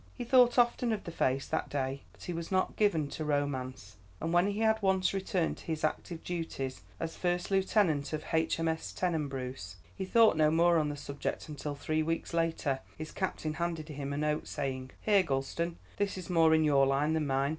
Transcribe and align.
_"]He 0.15 0.23
thought 0.23 0.57
often 0.57 0.91
of 0.93 1.03
the 1.03 1.11
face 1.11 1.45
that 1.47 1.69
day, 1.69 2.01
but 2.11 2.23
he 2.23 2.33
was 2.33 2.51
not 2.51 2.75
given 2.75 3.07
to 3.09 3.23
romance, 3.23 3.97
and 4.19 4.33
when 4.33 4.47
he 4.47 4.61
had 4.61 4.81
once 4.81 5.13
returned 5.13 5.57
to 5.57 5.65
his 5.67 5.83
active 5.83 6.23
duties 6.23 6.81
as 6.99 7.15
first 7.15 7.51
lieutenant 7.51 8.11
of 8.11 8.23
H.M.S. 8.33 8.93
Tenebreuse, 8.93 9.75
he 9.95 10.03
thought 10.05 10.35
no 10.35 10.49
more 10.49 10.79
on 10.79 10.89
the 10.89 10.97
subject 10.97 11.47
until 11.49 11.75
three 11.75 12.01
weeks 12.01 12.33
later 12.33 12.79
his 12.97 13.11
captain 13.11 13.53
handed 13.53 13.89
him 13.89 14.11
a 14.11 14.17
note, 14.17 14.47
saying: 14.47 14.89
"Here, 15.01 15.21
Gulston, 15.21 15.77
this 15.97 16.17
is 16.17 16.31
more 16.31 16.55
in 16.55 16.63
your 16.63 16.87
line 16.87 17.13
than 17.13 17.27
mine. 17.27 17.49